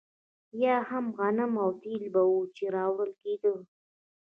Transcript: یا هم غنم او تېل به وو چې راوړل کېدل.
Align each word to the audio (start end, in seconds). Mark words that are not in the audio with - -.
یا 0.63 0.75
هم 0.89 1.05
غنم 1.17 1.53
او 1.63 1.69
تېل 1.81 2.03
به 2.13 2.21
وو 2.29 2.41
چې 2.55 2.63
راوړل 2.75 3.11
کېدل. 3.23 3.57